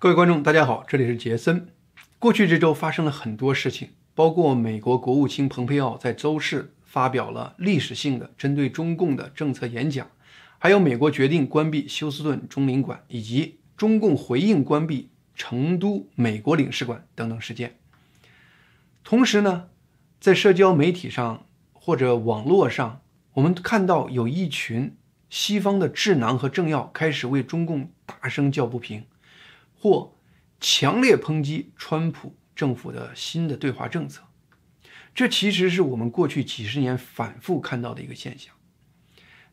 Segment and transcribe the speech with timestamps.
[0.00, 1.70] 各位观众，大家好，这里是杰森。
[2.20, 10.06] 过去这周发生了很多事情，包括美国国务卿蓬佩奥在周四发表了历史性的针对中共的政策演讲，
[10.60, 17.74] 还有美国决定关闭休斯顿中领馆，以及中共回应关闭成都美国领事馆等等事件。
[19.02, 19.64] 同时呢，
[20.20, 23.00] 在社交媒体上或者网络上，
[23.32, 24.96] 我们看到有一群
[25.28, 29.02] 西方的智囊和政要开始为中共大声叫不平。
[29.78, 30.16] 或
[30.60, 34.24] 强烈抨击川普政府的新的对华政策，
[35.14, 38.52] 这其实是我们过去几十年反复看到的一个现象。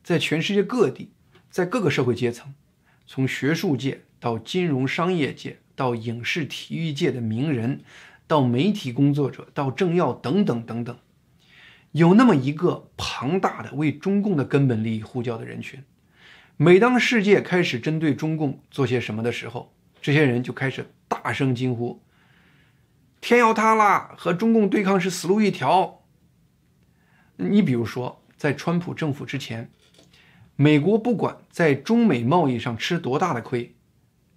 [0.03, 1.11] 在全世界各地，
[1.49, 2.53] 在各个社会阶层，
[3.05, 7.81] 从学术界到金融商业界，到影视体育界的名人，
[8.27, 10.97] 到媒体工作者，到政要等等等等，
[11.91, 15.83] 有那么一个庞大的为中共的根本利益呼叫的人群。
[16.57, 19.74] 每当世界开始针对中共做些什么的时候，
[20.05, 21.99] 这些人就开始大声惊呼
[23.19, 26.03] ：“天要塌了，和中共对抗是死路一条。”
[27.37, 29.71] 你比如说，在川普政府之前，
[30.55, 33.73] 美国不管在中美贸易上吃多大的亏，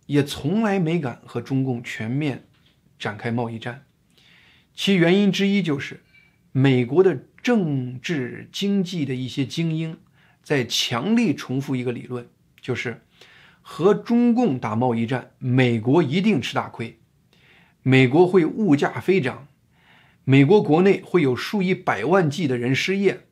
[0.06, 2.46] 也从来没敢和中共全面
[2.98, 3.84] 展开贸易战。
[4.74, 6.02] 其原因之一就是，
[6.50, 9.98] 美国的政治经济的一些精英
[10.42, 12.26] 在强力重复一个理论，
[12.58, 13.02] 就是。
[13.70, 16.98] 和中共打贸易战，美国一定吃大亏，
[17.82, 19.46] 美国会物价飞涨，
[20.24, 23.26] 美国国内会有数以百万计的人失业。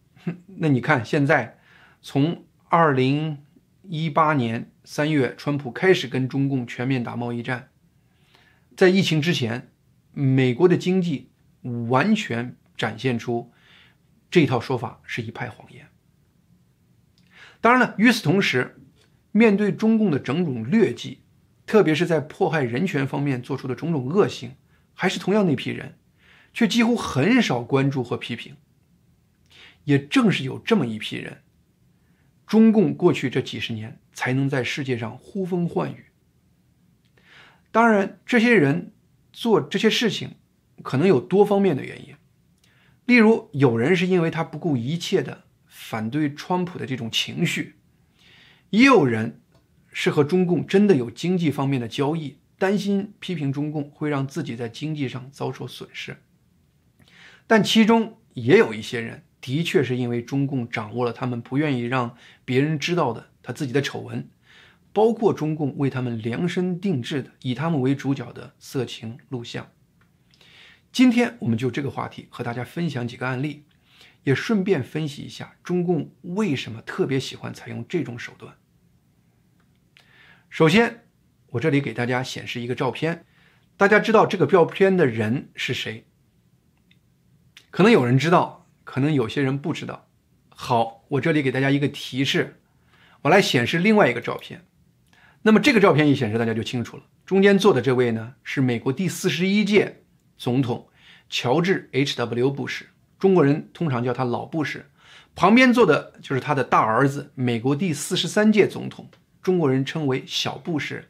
[0.60, 1.58] 那你看，现在
[2.02, 3.42] 从二零
[3.82, 7.70] 一八年三月，川普开始跟中共全面打贸易战，
[8.76, 9.70] 在疫情之前，
[10.12, 11.30] 美国的经济
[11.88, 13.50] 完全展现出
[14.30, 15.88] 这套说法是一派谎言。
[17.62, 18.74] 当然了，与此同时。
[19.32, 21.20] 面对中共的种种劣迹，
[21.66, 24.52] 特别是在迫害人权方面做出的种种恶行，
[24.94, 25.98] 还是同样那批人，
[26.52, 28.56] 却几乎很少关注和批评。
[29.84, 31.38] 也正是有这么一批人，
[32.46, 36.06] 中共过去这几十年才能在世界上呼风唤雨。
[37.70, 38.92] 当然，这些人
[39.32, 40.32] 做这些事情，
[40.82, 42.14] 可能有多方面的原因，
[43.06, 47.77] 例如有人是因为他不顾一切的反对川普的这种情绪。
[48.70, 49.40] 也有人
[49.92, 56.18] 是和中共真的有经济方面的交易，担心批评中共会让自己在经济上遭受损失。
[57.46, 64.28] 但其中也有一些人，的确是因为中共掌握了他们不愿意让别人知道的他自己的丑闻，
[64.92, 69.70] 包括中共为他们量身定制的以他们为主角的色情录像。
[70.92, 73.64] 今天我们就这个话题和大家分享几个案例。
[74.24, 78.56] 也顺便分析一下中共为什么特别喜欢采用这种手段。
[80.50, 81.06] 首先，
[81.50, 83.26] 我这里给大家显示一个照片，
[83.76, 86.06] 大家知道这个照片的人是谁？
[87.70, 90.08] 可能有人知道，可能有些人不知道。
[90.48, 92.60] 好，我这里给大家一个提示，
[93.22, 94.64] 我来显示另外一个照片。
[95.42, 97.02] 那么这个照片一显示，大家就清楚了。
[97.24, 100.02] 中间坐的这位呢，是美国第四十一届
[100.36, 100.88] 总统
[101.28, 102.50] 乔治 H.W.
[102.50, 102.86] 布什。
[103.18, 104.86] 中国人通常叫他老布什，
[105.34, 109.10] 旁边坐的就是他的大儿子，美国第四十三届总统，
[109.42, 111.06] 中国人称为小布什。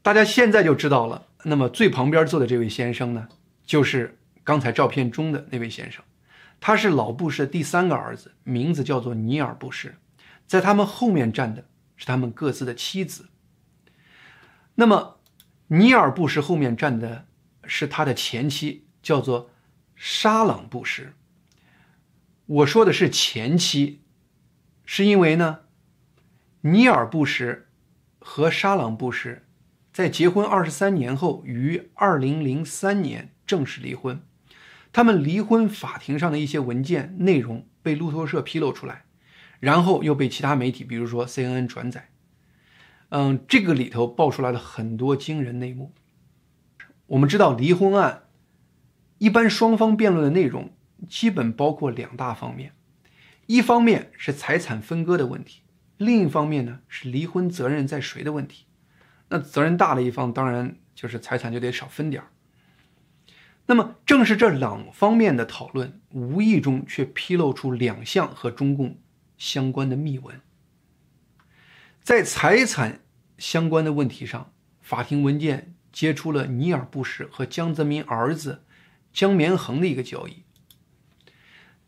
[0.00, 1.26] 大家现在就知道了。
[1.44, 3.28] 那么最旁边坐的这位先生呢，
[3.66, 6.02] 就是刚才照片中的那位先生，
[6.58, 9.94] 他是老布什的第三个儿子，名字叫做尼尔布什。
[10.46, 11.66] 在他们后面站的
[11.96, 13.28] 是他们各自的妻子。
[14.76, 15.18] 那么
[15.66, 17.26] 尼尔布什后面站的
[17.64, 19.50] 是他的前妻，叫做。
[20.00, 21.12] 沙朗布什，
[22.46, 24.02] 我说的是前妻，
[24.84, 25.62] 是因为呢，
[26.60, 27.66] 尼尔布什
[28.20, 29.42] 和沙朗布什
[29.92, 34.22] 在结婚二十三年后，于二零零三年正式离婚。
[34.92, 39.06] 他们离婚法庭上的一些文件内容被路透社披露出来，
[39.58, 42.10] 然后又被其他媒体，比如说 CNN 转载。
[43.08, 45.92] 嗯，这个里头爆出来了很多惊人内幕。
[47.06, 48.22] 我们知道离婚案。
[49.18, 50.72] 一般双方辩论的内容
[51.08, 52.72] 基本包括两大方面，
[53.46, 55.62] 一方面是财产分割的问题，
[55.96, 58.66] 另一方面呢是离婚责任在谁的问题。
[59.28, 62.28] 那责任大的一方当然就是财产就得少分点儿。
[63.66, 68.98] 那么正是这两方面的讨论，无意中却披露出两项和中共
[69.36, 70.40] 相关的密文。
[72.00, 73.00] 在财产
[73.36, 78.62] 相关的问题上，法庭文件揭出了尼尔布什和江泽民儿子。
[79.18, 80.44] 江绵恒的一个交易，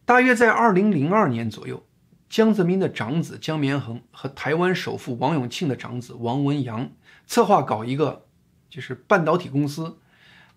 [0.04, 1.86] 大约在二零零二年左右，
[2.28, 6.90] 江泽民的长子江绵恒和台湾首富王永庆的长子王文洋
[7.28, 8.26] 策划搞一个
[8.68, 10.00] 就是半导体公司，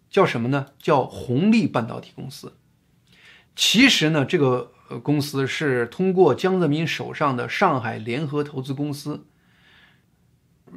[0.10, 0.70] 叫什么呢？
[0.80, 2.58] 叫红利半导体公司。
[3.56, 9.28] 其实呢，这个呃公司是通过江泽民手上的上海联合投资公司，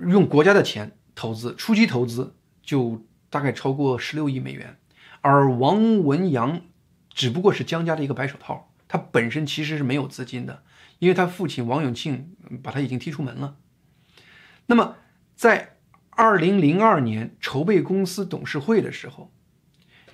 [0.07, 4.79] 用国家的钱投资，初期投资就大概超过十六亿美元，
[5.27, 6.61] 而王文洋
[7.13, 10.63] 只不过是江家的一个白手套，他本身其实是没有资金的。
[11.01, 13.57] 因为他父亲王永庆把他已经踢出门了。
[14.67, 14.97] 那么，
[15.35, 15.79] 在
[16.11, 19.33] 二零零二年筹备公司董事会的时候，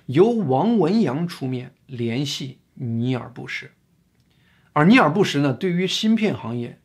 [0.07, 3.69] 由王文洋出面联系尼尔布什，
[4.73, 6.81] 而尼尔布什呢，对于芯片行业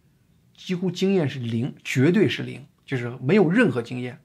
[0.55, 4.21] 几乎经验是零，绝对是零，就是没有任何经验。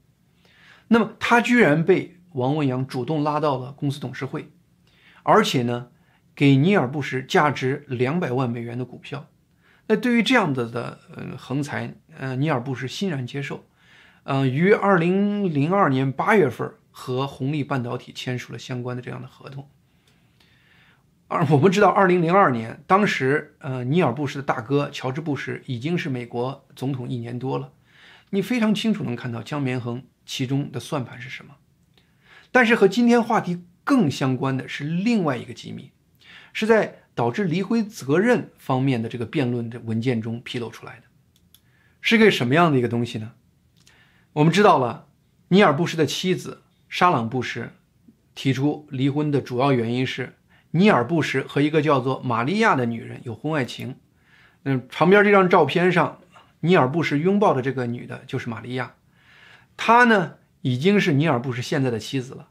[0.88, 4.50] 那么他居然被王文洋主动拉到了公司董事会，
[5.22, 5.88] 而且呢，
[6.34, 9.28] 给尼尔布什价值两百万美元的股票。
[9.86, 13.64] 那对于这样子的呃横财，呃尼尔布什欣然接受，
[14.24, 19.68] 嗯，于二零零二年八月份和红利半导体签署了相关的这样的合同。
[21.28, 27.72] 而我们知道，二零零二年当时，呃尼尔布什的大哥乔治布什已经是美国总统一年多了，
[28.30, 31.54] 你非常清楚能看到江绵恒其中的算盘是什么。
[32.54, 35.90] 但是和今天话题更相关的是另外一个机密，
[36.52, 37.00] 是在。
[37.16, 41.02] 导致离婚责任方面的这个辩论的文件中披露出来的，
[42.00, 43.34] 是个什么样的一个东西呢？
[44.32, 45.06] 我们知道了，
[45.46, 47.70] 尼尔布什的妻子沙朗布什
[48.34, 50.34] 提出离婚的主要原因是
[50.72, 53.94] 尼尔布什和一个叫做玛利亚的女人有婚外情。
[54.64, 56.20] 嗯，旁边这张照片上，
[56.58, 58.96] 尼尔布什拥抱的这个女的就是玛利亚，
[59.76, 60.34] 她呢
[60.64, 62.48] 已经是尼尔布什现在的妻子了。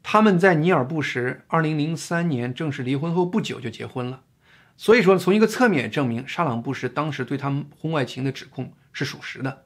[0.00, 4.22] 他们在尼尔布什2003年正式离婚后不久就结婚了，
[4.76, 9.64] 所以说从一个侧面也证明沙朗布什当时对他们婚外情的指控是属实的。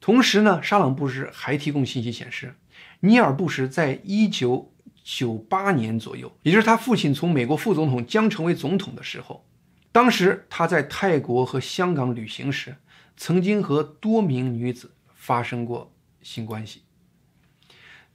[0.00, 2.54] 同时呢，沙朗布什还提供信息显示，
[3.00, 9.46] 尼尔布什在1998年左右，也就是他父亲从美国副总统将成为总统的时候，
[9.92, 12.76] 当时他在泰国和香港旅行时，
[13.14, 16.80] 曾经和多名女子发生过性关系。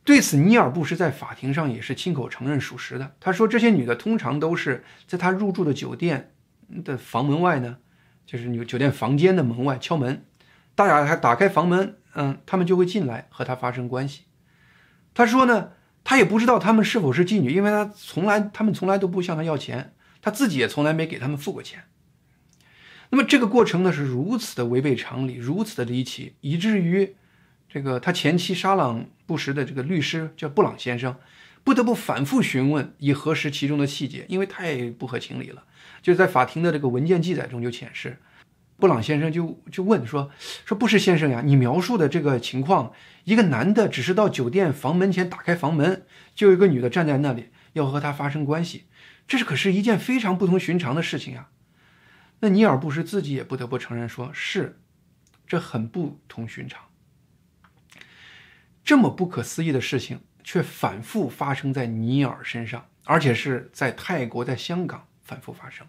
[0.09, 3.15] 对此，尼尔布什在法庭上也是亲口承认属实的。
[3.19, 6.31] 他说，这些女的通常都是在他入住的酒店
[6.83, 7.77] 的房门外呢，
[8.25, 10.25] 就是女酒店房间的门外敲门，
[10.73, 14.23] 大家还打开房门，嗯，他们就会进来和他发生关系。
[15.13, 15.73] 他说呢，
[16.03, 21.83] 他也不知道他们是否是妓女，因为他从来他们从来都不向他要钱，他自己也从来没给他们付过钱。
[23.11, 27.15] 那么这个过程呢是如此的违背常理，如此的离奇，以至于。
[27.69, 31.15] 这个他前妻沙朗布什的这个律师叫布朗先生，
[31.63, 35.63] 不得不反复询问以核实其中的细节，因为太不合情理了。
[36.01, 38.17] 就在法庭的这个文件记载中就显示，
[38.77, 40.31] 布朗先生就就问说
[40.65, 42.91] 说布什先生呀，你描述的这个情况，
[43.25, 48.85] 一个男的只是到酒店房门前打开房门，就有一个女的站在那里要和他发生关系，
[49.27, 51.49] 这是可是一件非常不同寻常的事情啊。
[52.39, 54.79] 那尼尔布什自己也不得不承认说，是，
[55.45, 56.88] 这很不同寻常。
[58.83, 65.85] 这么不可思议的事情却反复发生在尼尔身上，而且是在泰国、在香港反复发生。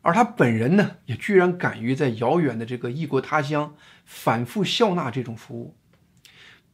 [0.00, 5.76] 而他本人呢，也居然敢于在遥远的这个异国他乡反复笑纳这种服务，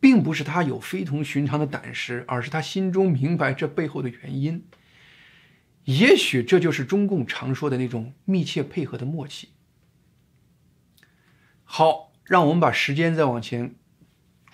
[0.00, 4.64] 并不是他有非同寻常的胆识，而是他心中明白这背后的原因。
[5.84, 9.48] 也许这就是中共常说的那种密切配合的默契。
[11.64, 13.74] 好，让我们把时间再往前。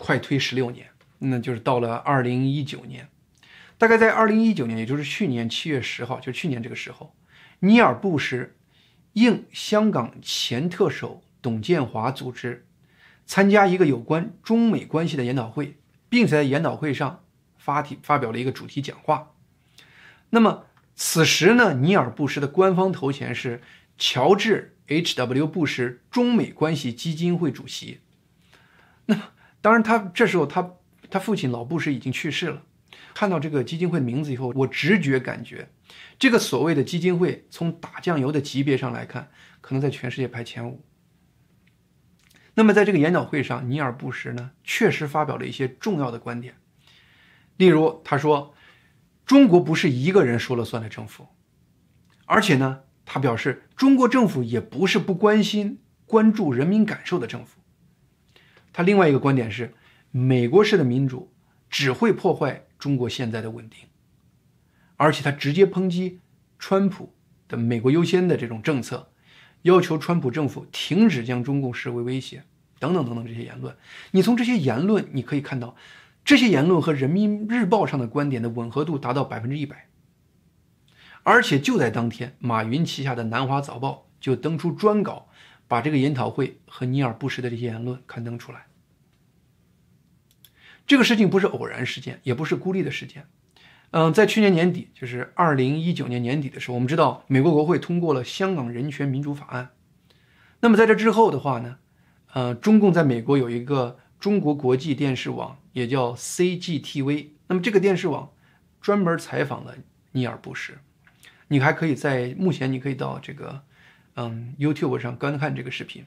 [0.05, 3.09] 快推十六年，那就是到了二零一九年，
[3.79, 7.15] 大概在二零一九年，也就是去年七月十号，就去年这个时候，
[7.61, 8.55] 尼尔布什
[9.15, 12.67] 应香港前特首董建华组织，
[13.25, 15.79] 参加一个有关中美关系的研讨会，
[16.11, 17.25] 并且在研讨会上
[17.57, 19.31] 发题发表了一个主题讲话。
[20.29, 23.63] 那么此时呢，尼尔布什的官方头衔是
[23.97, 25.47] 乔治 H.W.
[25.47, 28.01] 布什中美关系基金会主席。
[29.07, 29.33] 那。
[29.65, 30.75] 当然，他这时候他
[31.09, 32.65] 他父亲老布什已经去世了。
[33.15, 35.71] 看到这个基金会的名字以后，我直觉感觉，
[36.19, 39.31] 这个所谓的基金会从打酱油的级别上来看，
[39.63, 40.85] 可能在全世界排前五。
[42.53, 46.57] 那么在这个研讨会上，尼尔布什呢确实发表了一些重要的观点，
[47.57, 48.53] 例如他说，
[49.25, 51.27] 中国不是一个人说了算的政府，
[52.27, 57.63] 而且呢，他表示中国政府也不是不关心关注人民感受的政府。
[58.75, 59.73] 他另外一个观点是，
[60.11, 61.33] 美国式的民主
[61.71, 63.79] 只会破坏中国现在的稳定，
[64.97, 66.21] 而且他直接抨击
[66.59, 67.15] 川普
[67.47, 69.13] 的“美国优先”的这种政策，
[69.63, 72.43] 要求川普政府停止将中共视为威胁，
[72.81, 73.77] 等等等等这些言论。
[74.11, 75.77] 你从这些言论你可以看到，
[76.25, 79.89] 这些言论和人民日报上的观点的吻合度达到百分之一百。
[81.23, 85.29] 而且就在当天，马云旗下的南华早报就登出专稿，
[85.75, 88.67] 把这个研讨会和尼尔布什的这些言论刊登出来。
[90.87, 93.27] 这个事情不是偶然事件，也不是孤立的事件。
[93.91, 99.71] 嗯，在去年年底，就是二零一九年年底的时候，我们知道美国国会通过了《香港人权民主法案》。
[100.61, 101.79] 那么在这之后的话呢，
[102.35, 107.31] 呃，中共在美国有一个中国国际电视网，也叫 CGTV。
[107.49, 108.31] 那么这个电视网
[108.81, 109.75] 专门采访了
[110.13, 110.75] 尼尔布什。
[111.49, 113.65] 你还可以在目前你可以到这个
[114.17, 116.07] 嗯 YouTube 上观看这个视频。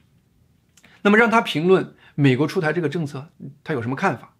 [1.02, 3.30] 那么让他评论美国出台这个政策，
[3.62, 4.34] 他有什么看法？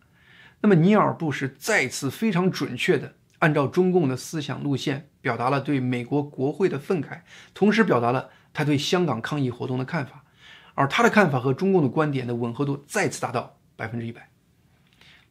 [0.61, 7.21] 那么尼尔布什再次非常准确的按照中共的思想路线，表达了对美国国会的愤慨，
[7.55, 10.25] 同时表达了他对香港抗议活动的看法，
[10.75, 14.29] 而他的看法和中共的观点的吻合度再次达到百分之一百。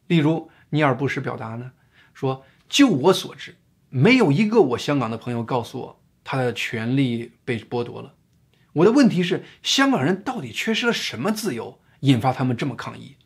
[0.06, 1.72] 例如，尼尔布什表达呢
[2.14, 3.54] 说：“就我所知，
[3.90, 8.14] 没有一个我香港的朋友告诉我他的权利被剥夺了。
[8.78, 13.16] 我的问题是，香港人到底缺失了什么自由，引发他们这么抗议？”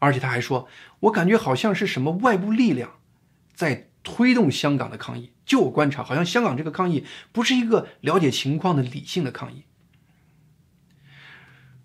[0.00, 0.68] 而且他还说
[1.00, 3.00] ：“我感觉好像是什么外部力量
[3.54, 5.32] 在推动香港的抗议。
[5.44, 9.64] 就我观察，好像香港这个抗议不是一个了解情况的理性的抗议。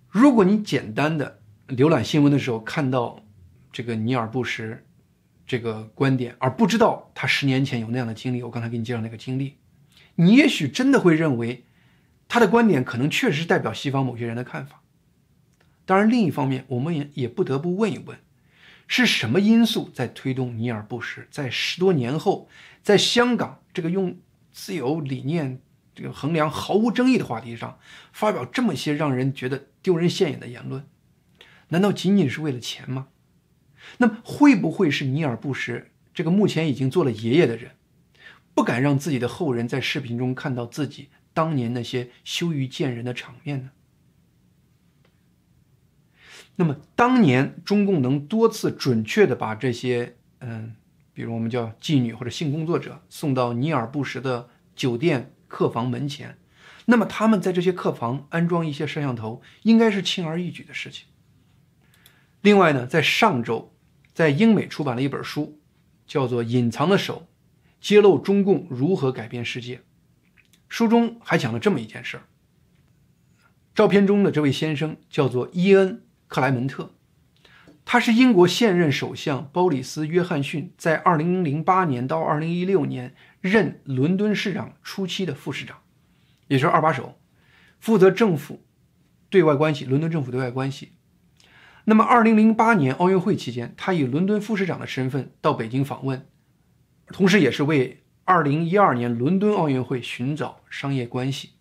[0.10, 3.24] 如果你简单的浏览新闻的时候看到
[3.72, 4.84] 这个尼尔布什
[5.48, 9.58] 这个观点，而不知道他十年前有那样的经历，我刚才给你介绍那个经历，
[10.16, 11.66] 你也许真的会认为
[12.28, 14.82] 他的观点可能确实代表西方某些人的看法。”
[15.86, 18.18] 当然，另一方面，我们也也不得不问一问，
[18.88, 22.48] 是什么因素在推动尼尔布什在十多年后，
[22.82, 24.18] 在香港这个用
[24.54, 25.60] 自由理念
[25.94, 27.78] 这个衡量毫无争议的话题上，
[28.14, 30.88] 发表这么些让人觉得丢人现眼的言论？
[31.68, 33.08] 难道仅仅是为了钱吗？
[33.98, 37.72] 那么，会不会是尼尔布什这个目前已经做了爷爷的人，
[38.54, 43.72] 不敢让自己的后人在视频中看到自己当年那些羞于见人的场面呢？
[46.56, 50.76] 那么，当年中共能多次准确的把这些，嗯，
[51.12, 56.38] 比如我们叫妓女或者性工作者送到尼尔布什的酒店客房门前，
[56.86, 61.08] 那么他们在这些客房安装一些摄像头，应该是轻而易举的事情。
[62.42, 63.74] 另外呢，在上周，
[64.14, 65.60] 在英美出版了一本书，
[66.06, 67.28] 叫做《隐藏的手》，
[67.82, 69.82] 揭露中共如何改变世界。
[70.74, 72.24] 书中还讲了这么一件事儿。
[73.76, 76.02] 照片中的这位先生叫做伊恩。
[76.28, 76.90] 克莱门特，
[77.86, 85.78] 他是英国现任首相鲍里斯·约翰逊在2008年到2016年任伦敦市长初期的副市长，
[86.48, 87.20] 也就是二把手，
[87.80, 88.64] 负责政府
[89.30, 90.94] 对外关系，伦敦政府对外关系。
[91.84, 96.26] 那么，2008年奥运会期间，他以伦敦副市长的身份到北京访问，
[97.10, 101.52] 同时也是为2012年伦敦奥运会寻找商业关系。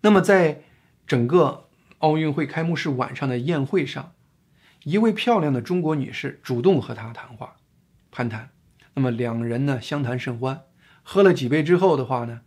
[0.00, 0.62] 那么，在
[1.06, 1.68] 整个。
[2.02, 4.12] 奥运会开幕式晚上的宴会上，
[4.82, 7.58] 一位漂亮的中国女士主动和他谈话、
[8.10, 8.50] 攀谈。
[8.94, 10.62] 那么两人呢相谈甚欢，
[11.04, 12.40] 喝了几杯之后的话呢，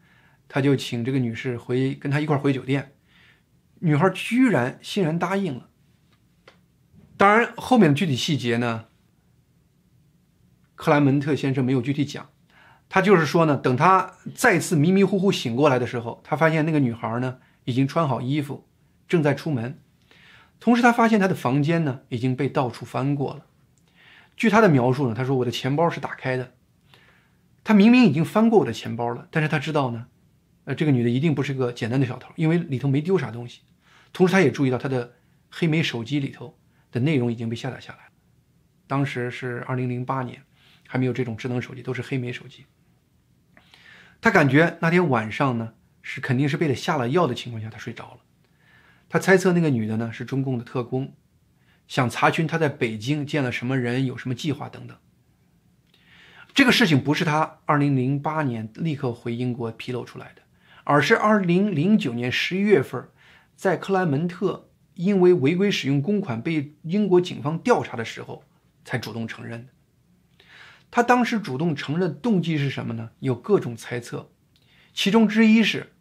[0.49, 2.95] 他就请这个女士回跟他一块回酒店。
[3.79, 5.69] 女孩居然欣然答应了。
[7.15, 8.87] 当然，后面的具体细节呢，
[10.75, 12.29] 克莱门特先生没有具体讲。
[12.89, 18.67] 他就是说呢，等他再次迷迷糊糊醒过来的时候，他发现那个女孩呢已经穿好衣服。
[19.07, 19.79] 正在出门，
[20.59, 23.45] 同时他发现他的房间呢已经被到处翻过了。
[24.35, 26.53] 据他的描述呢，他说我的钱包是打开的。
[27.63, 30.07] 他明明已经翻过我的钱包了，但是他知道呢，
[30.63, 33.61] 呃，这个女的一定不是个简单的小偷，因为里头没丢啥东西。
[34.11, 35.13] 同时他也注意到他的
[35.51, 36.57] 黑莓手机里头
[36.91, 38.11] 的内容已经被下载下来了。
[38.87, 40.41] 当时是二零零八年，
[40.87, 42.65] 还没有这种智能手机，都是黑莓手机。
[44.21, 48.19] 他感觉那天晚上呢是肯定是被他下了药的情况下他睡着了。
[49.07, 51.13] 他猜测那个女的呢是中共的特工，
[51.87, 54.97] 想查询她在北京见了什么人，有什么计划等等。
[56.53, 60.41] 这个事情不是他2008年立刻回英国披露出来的，
[60.85, 63.09] 而是2009年11月份，
[63.55, 68.43] 在克莱门特因为违规使用公款被英国警方调查的时候
[68.83, 69.73] 才主动承认的。
[70.95, 73.09] 他当时主动承认动机是什么呢？
[73.19, 74.31] 有各种猜测，
[74.93, 75.91] 其中之一是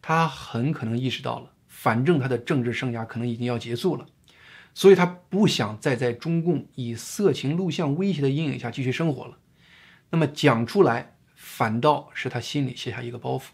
[0.00, 1.50] 他很可能意识到了。
[1.66, 4.06] 反正他的政治生涯可能已经要结束了，
[4.72, 9.38] 所以他不想再在中共以色情录像威胁的阴影下继续生活了。
[10.10, 13.46] 那么讲出来，反倒是他心里卸下一个包袱。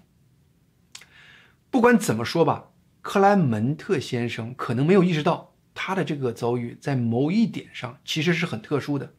[1.71, 9.15] 不管怎么说吧，克莱门特先生可能没有意识到他的这个遭遇在某一点上其实是很特殊的。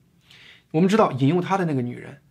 [0.72, 2.22] 我们知道，引用他的那个女人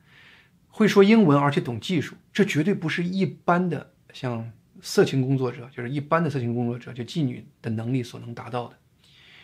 [0.68, 8.76] 会说英文，而且懂技术，这绝对不是一般的像色情工作者，就是一般的色情工作者，就妓女的能力所能达到的。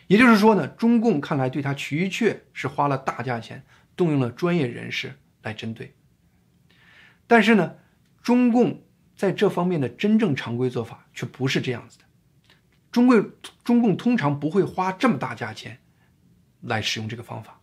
[0.07, 3.63] 也就是说呢，中共看来对他的确是花了大价钱，
[3.97, 5.95] 动用了专业人士来针对。
[7.27, 7.75] 但是呢，
[8.23, 8.83] 中共
[9.17, 12.05] 在这方面的真正常规做法却不是这样子的。
[12.93, 13.33] 中共
[13.65, 15.77] 中共通常不会花这么大价钱
[16.61, 17.61] 来使用这个方法。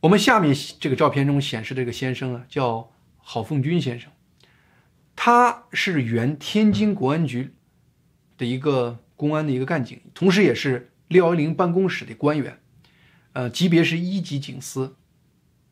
[0.00, 4.12] 我们下面这个照片中显示的这个先生呢，叫郝凤军先生，
[5.16, 7.54] 他是原天津国安局
[8.36, 12.58] 的一个公安的一个干警，同时也是六幺零办公室的官员，
[13.32, 14.94] 呃，级别是一级警司。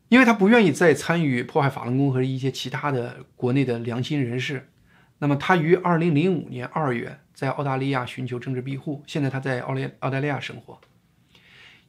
[0.09, 4.69] 因为他不愿意再参与破坏法轮功和一些其他的国内的良心人士，
[5.19, 10.79] 那么他于二零零五年二月在澳大利亚寻求政治庇护，现在他在澳大澳大利亚生活。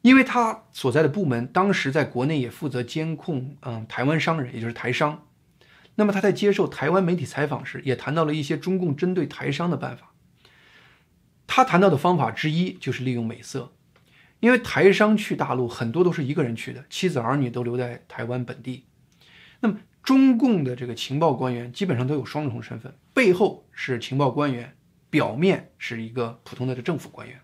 [0.02, 5.26] 因为他所在的部门当时在国内也负责监控，嗯，台湾商人，也就是台商。
[5.96, 10.12] 那么他在接受台湾媒体采访时，也谈到了一些中共针对台商的办法。
[11.48, 13.72] 他谈到的方法之一就是利用美色，
[14.38, 18.84] 因为台商去大陆很多都是一个人去的，妻子儿女都留在台湾本地。
[19.60, 24.76] 那么中共的这个情报官员基本上都有双重身份，背后是情报官员，
[25.10, 27.40] 表面是一个普通的政府官员。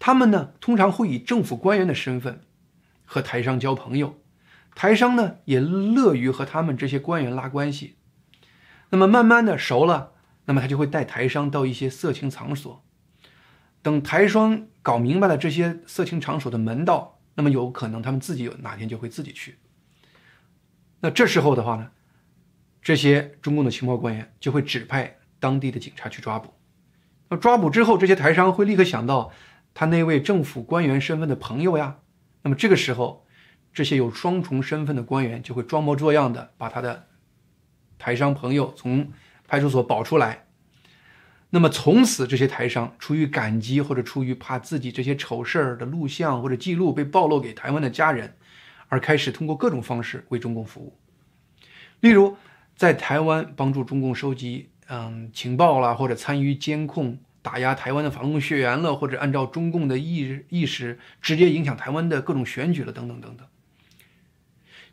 [0.00, 2.40] 他们呢，通常会以政府官员的身份
[3.04, 4.18] 和台商交朋友，
[4.74, 7.96] 台商呢也乐于和他们这些官员拉关系。
[8.88, 10.12] 那么慢慢的熟了，
[10.46, 12.82] 那么他就会带台商到一些色情场所。
[13.82, 19.58] 等台商搞明白了这些色情场所的门道，那么有可能他们自己有哪天就会自己去。
[21.00, 21.90] 那这时候的话呢，
[22.80, 26.54] 这些中共的情报官员就会指派当地的警察去抓捕。
[27.28, 29.30] 那抓捕之后，这些台商会立刻想到。
[29.80, 32.00] 他那位政府官员身份的朋友呀，
[32.42, 33.24] 那么这个时候，
[33.72, 37.06] 这些有双重身份的官员就会装模作样的把他的
[37.98, 39.10] 台商朋友从
[39.48, 40.44] 派出所保出来。
[41.48, 48.36] 那么从此，这些台商出于感激或者出于怕自己这些丑事儿的录像或者记录被暴露给台湾的家人，
[48.88, 50.98] 而开始通过各种方式为中共服务。
[52.00, 52.36] 例如，
[52.76, 57.18] 在台湾帮助中共收集嗯情报啦，或者参与监控。
[57.42, 63.46] 打压台湾的法轮功学员了，或者按照中共的意意识直接影响台湾的各种选举了，等等等等。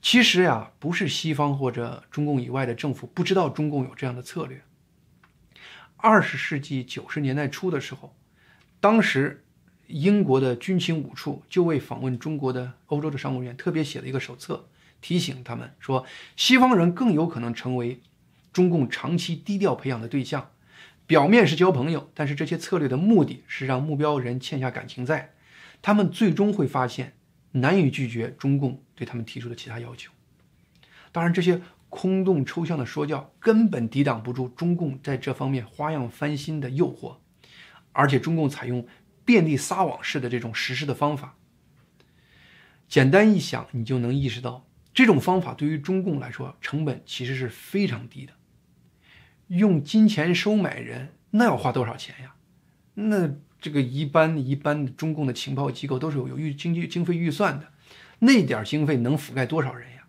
[0.01, 4.61] 其实呀，不是西方或者中共以外的政府不知道中共有这样的策略。
[5.97, 8.15] 二十世纪九十年代初的时候，
[8.79, 9.43] 当时
[9.87, 14.67] 英国的军情五处就为访问中国的欧洲的商务人员特别写了一个手册，
[15.01, 16.05] 提醒他们说，
[16.35, 17.99] 西方人更有可能成为
[18.53, 20.51] 中共长期低调培养的对象。
[21.07, 25.33] 表面是交朋友，但是这些策略的目的是让目标人欠下感情债，
[25.81, 27.13] 他们最终会发现
[27.53, 30.11] 难以拒绝中共对他们提出的其他要求。
[31.13, 37.15] 当然，这些空洞抽象的说教根本抵挡不住中共在这方面花样翻新的诱惑，
[37.93, 38.85] 而且中共采用
[39.23, 41.37] 遍地撒网式的这种实施的方法。
[42.89, 48.33] 简单一想，你就能意识到，这种方法对于中共来说成本其实是非常低的。
[49.47, 52.35] 用金钱收买人，那要花多少钱呀？
[52.95, 57.71] 那这个一般一般中共的情报机构都是有有预经济经费预算的，
[58.19, 60.07] 那点经费能覆盖多少人呀？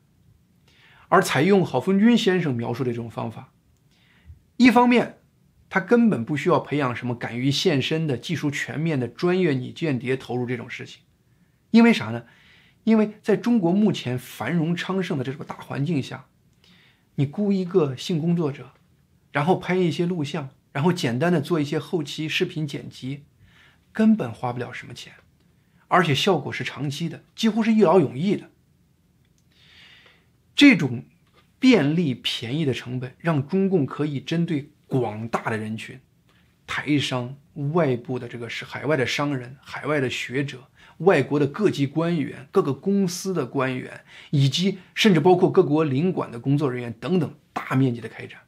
[1.09, 3.53] 而采用郝凤军先生描述的这种方法，
[4.57, 5.19] 一方面，
[5.71, 11.03] 他根本不需要培养什么敢于献身的技术全面的专业女间谍投入这种事情，
[11.71, 12.25] 因为啥呢？
[12.85, 16.27] 因为在中国目前繁荣昌盛的这种大环境下，
[17.17, 18.73] 你雇一个性工作者。
[19.33, 23.25] 然后拍一些录像，然后简单的做一些后期视频剪辑，
[23.93, 25.13] 根本花不了什么钱，
[25.89, 28.51] 而且效果是长期的，几乎是一劳永逸的。
[30.55, 31.05] 这种
[31.59, 36.01] 便利便宜的成本，让中共可以针对广大的人群，
[36.67, 37.37] 台商、
[37.75, 40.65] 外部的这个是海外的商人、海外的学者、
[40.99, 48.41] 外国的各级官员、各个公司的官员，以及甚至包括各国领馆的工作人员等等，大面积的开展。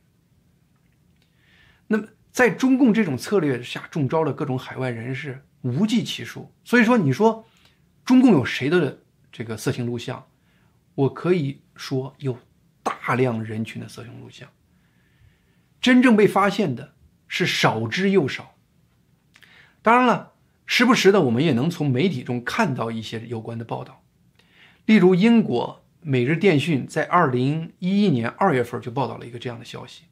[1.92, 6.53] 那么，在中共这种策略下，中招的各种海外人士无计其数。
[6.62, 7.44] 所以说，你说
[8.05, 9.00] 中共有谁的
[9.33, 10.24] 这个色情录像？
[10.94, 12.38] 我可以说有
[12.85, 14.48] 大量人群的色情录像，
[15.81, 16.94] 真正被发现的
[17.26, 18.55] 是少之又少。
[19.83, 20.35] 当然了，
[20.66, 24.05] 时不时的我们也能从媒体中看到一些有关的报道，
[24.87, 30.05] 例如英国《每日电讯》在二零一一年二月份就报道了一个这样的消息。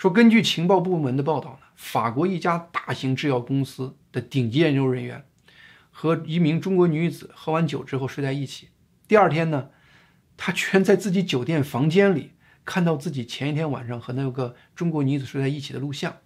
[0.00, 5.26] 说根据情报部门的报道呢，法国一家大型制药公司的顶级研究人员
[5.90, 8.70] 和一名中国女子喝完酒之后睡在一起。
[9.06, 9.68] 第二天呢，
[10.38, 12.32] 他居然在自己酒店房间里
[12.64, 16.16] 看到自己前一天晚上和那个中国女子睡在一起的录像。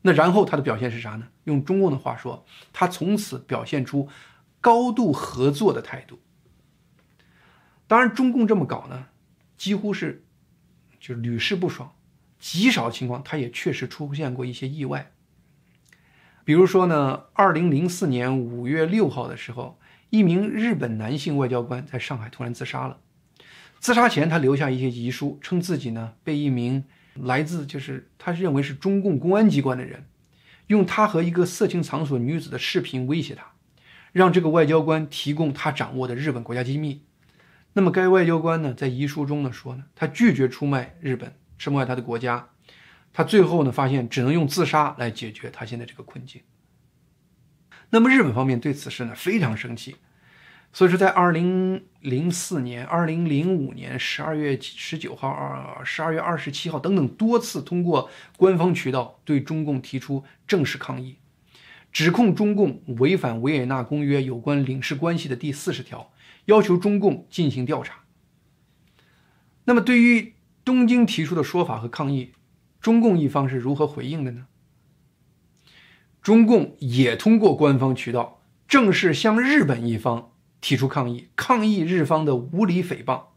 [0.00, 1.28] 那然后他的表现是啥呢？
[1.44, 4.08] 用中共的话说，他从此表现出
[4.62, 6.18] 高度合作的态度。
[7.86, 9.08] 当然，中共这么搞呢，
[9.58, 10.24] 几乎是
[10.98, 11.92] 就屡试不爽，
[12.40, 15.12] 极少情况他也确实出现过一些意外。
[16.44, 22.98] 比如说呢，二零零四年五月六号的时候，一名日本男性外交官在上海突然自杀了。
[23.78, 26.84] 自杀前，他留下一些遗书，称自己呢被一名。
[27.14, 30.06] 来自就是他认为是中共公安机关的人，
[30.68, 33.52] 用他和一个色情场所女子的视频威胁他，
[34.12, 37.02] 让这个外交官提供他掌握的日本国家机密。
[37.72, 42.48] 那么该外交官呢，在遗书中呢说呢，他拒绝出卖日本，深爱他的国家。
[43.12, 46.40] 他最后呢发现只能用自杀来解决他现在这个困境。
[47.90, 49.96] 那么日本方面对此事呢非常生气。
[50.72, 61.18] 所以说，在二零零四年、二零零五年十二月十九号、二十二月二十七号等等多次通过官方渠道对中共提出正式抗议，
[61.90, 66.12] 指控中共违反维也纳公约有关领事关系的第四十条，
[66.44, 68.04] 要求中共进行调查。
[69.64, 72.32] 那么，对于东京提出的说法和抗议，
[72.80, 74.46] 中共一方是如何回应的呢？
[76.22, 80.32] 中共也通过官方渠道正式向日本一方。
[80.62, 83.28] 提出抗议，抗议日方的无理诽谤，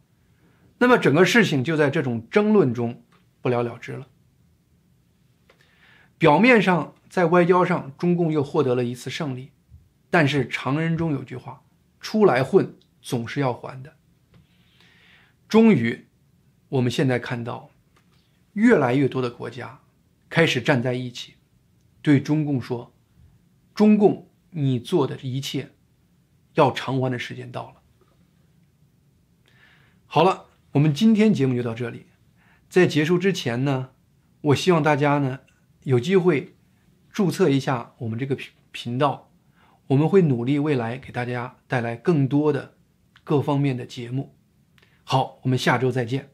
[0.80, 3.02] 那么整个事情就在这种争论中
[3.42, 4.10] 不了了之了。
[6.18, 9.52] 表面上在外交上，中共又获得了一次胜利，
[10.10, 11.64] 但是常人中有句话：
[12.02, 13.96] 出来混总是要还的。
[15.48, 16.08] 终于，
[16.74, 17.70] 我们现在看到，
[18.54, 19.82] 越来越多的国家
[20.28, 21.36] 开始站在一起，
[22.02, 22.92] 对中共说
[23.76, 25.72] ：“中共，你做的一切。”
[26.56, 27.82] 要偿还的时间到了。
[30.06, 32.06] 好了，我们今天节目就到这里。
[32.70, 33.92] 在结束之前呢，
[34.42, 35.40] 我希望大家呢
[35.84, 36.56] 有机会
[37.12, 39.32] 注册一下我们这个频频道，
[39.88, 42.76] 我们会努力未来给大家带来更多的
[43.24, 44.36] 各方面的节目。
[45.04, 46.33] 好，我们下周再见。